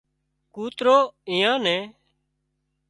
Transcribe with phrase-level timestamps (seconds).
[0.55, 0.97] ڪوترو
[1.29, 1.81] ايئان نين